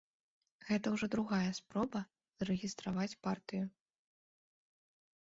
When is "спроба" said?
1.59-2.03